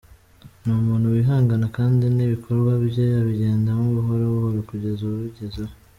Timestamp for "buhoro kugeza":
4.33-5.01